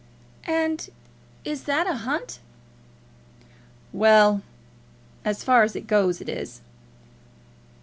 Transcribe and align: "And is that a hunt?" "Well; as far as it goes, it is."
"And 0.47 0.89
is 1.45 1.65
that 1.65 1.85
a 1.85 1.93
hunt?" 1.97 2.39
"Well; 3.93 4.41
as 5.23 5.43
far 5.43 5.61
as 5.61 5.75
it 5.75 5.85
goes, 5.85 6.19
it 6.19 6.27
is." 6.27 6.61